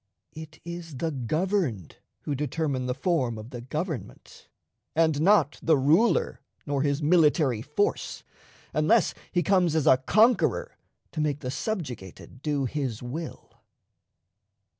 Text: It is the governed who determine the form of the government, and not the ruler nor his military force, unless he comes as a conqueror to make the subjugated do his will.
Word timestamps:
It 0.33 0.59
is 0.65 0.97
the 0.97 1.11
governed 1.11 1.97
who 2.21 2.33
determine 2.33 2.87
the 2.87 2.95
form 2.95 3.37
of 3.37 3.51
the 3.51 3.61
government, 3.61 4.49
and 4.95 5.21
not 5.21 5.59
the 5.61 5.77
ruler 5.77 6.41
nor 6.65 6.81
his 6.81 7.03
military 7.03 7.61
force, 7.61 8.23
unless 8.73 9.13
he 9.31 9.43
comes 9.43 9.75
as 9.75 9.85
a 9.85 9.97
conqueror 9.97 10.75
to 11.11 11.21
make 11.21 11.41
the 11.41 11.51
subjugated 11.51 12.41
do 12.41 12.65
his 12.65 13.03
will. 13.03 13.61